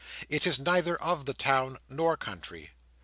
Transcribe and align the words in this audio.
It 0.29 0.47
is 0.47 0.57
neither 0.57 0.95
of 0.99 1.25
the 1.25 1.35
town 1.35 1.77
nor 1.87 2.17
country. 2.17 2.71